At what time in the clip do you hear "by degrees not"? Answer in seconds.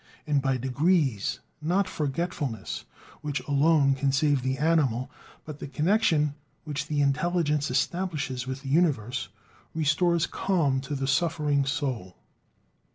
0.41-1.87